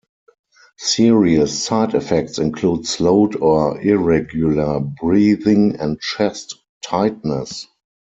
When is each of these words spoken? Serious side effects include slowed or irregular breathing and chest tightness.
Serious 0.79 1.63
side 1.63 1.93
effects 1.93 2.39
include 2.39 2.87
slowed 2.87 3.35
or 3.35 3.79
irregular 3.81 4.79
breathing 4.79 5.75
and 5.79 5.99
chest 6.01 6.55
tightness. 6.83 7.67